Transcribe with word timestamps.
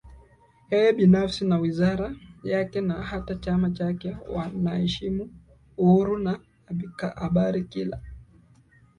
yeye 0.71 0.91
binafsi 0.99 1.41
na 1.45 1.57
wizara 1.57 2.15
yake 2.43 2.81
na 2.81 2.93
hata 3.03 3.35
chama 3.35 3.71
chake 3.71 4.17
wanaheshimu 4.29 5.29
Uhuru 5.77 6.25
wa 6.25 6.39
Habari 7.15 7.63
kila 7.63 8.01